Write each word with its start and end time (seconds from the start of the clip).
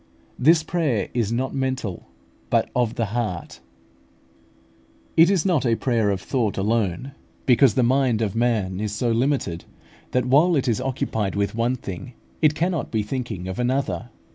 This 0.39 0.63
prayer 0.63 1.09
is 1.13 1.31
not 1.31 1.53
mental, 1.53 2.07
but 2.49 2.71
of 2.75 2.95
the 2.95 3.13
heart. 3.13 3.59
It 5.15 5.29
is 5.29 5.45
not 5.45 5.63
a 5.63 5.75
prayer 5.75 6.09
of 6.09 6.19
thought 6.21 6.57
alone, 6.57 7.11
because 7.45 7.75
the 7.75 7.83
mind 7.83 8.23
of 8.23 8.35
man 8.35 8.79
is 8.79 8.93
so 8.95 9.11
limited, 9.11 9.65
that 10.09 10.25
while 10.25 10.55
it 10.55 10.67
is 10.67 10.81
occupied 10.81 11.35
with 11.35 11.53
one 11.53 11.75
thing 11.75 12.13
it 12.41 12.55
cannot 12.55 12.89
be 12.89 13.03
thinking 13.03 13.47
of 13.47 13.59
another. 13.59 14.09